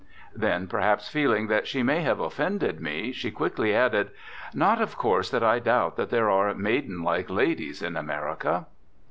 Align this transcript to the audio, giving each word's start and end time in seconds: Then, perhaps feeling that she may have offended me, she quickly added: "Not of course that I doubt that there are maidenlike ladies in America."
Then, 0.35 0.65
perhaps 0.65 1.09
feeling 1.09 1.45
that 1.49 1.67
she 1.67 1.83
may 1.83 2.01
have 2.01 2.19
offended 2.19 2.79
me, 2.79 3.11
she 3.11 3.29
quickly 3.29 3.75
added: 3.75 4.09
"Not 4.51 4.81
of 4.81 4.97
course 4.97 5.29
that 5.29 5.43
I 5.43 5.59
doubt 5.59 5.95
that 5.97 6.09
there 6.09 6.27
are 6.27 6.55
maidenlike 6.55 7.29
ladies 7.29 7.83
in 7.83 7.95
America." 7.95 8.65